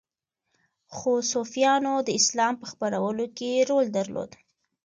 [0.95, 4.31] خو صوفیانو د اسلام په خپرولو کې رول درلود